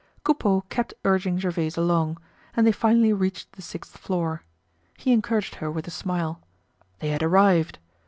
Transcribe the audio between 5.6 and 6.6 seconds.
her with a smile;